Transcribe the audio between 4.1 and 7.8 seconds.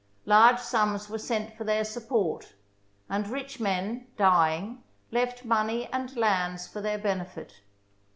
dying, left money and lands for their benefit.